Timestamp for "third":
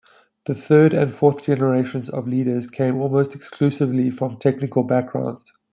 0.55-0.95